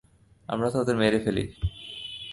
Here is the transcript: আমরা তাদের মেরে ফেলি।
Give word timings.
আমরা 0.49 0.69
তাদের 0.69 0.95
মেরে 0.97 1.19
ফেলি। 1.19 1.43